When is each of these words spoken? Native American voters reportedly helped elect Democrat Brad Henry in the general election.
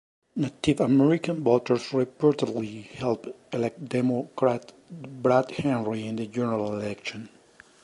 Native 0.35 0.79
American 0.79 1.43
voters 1.43 1.89
reportedly 1.89 2.87
helped 2.87 3.27
elect 3.53 3.87
Democrat 3.87 4.71
Brad 4.89 5.51
Henry 5.51 6.07
in 6.07 6.15
the 6.15 6.25
general 6.25 6.73
election. 6.73 7.29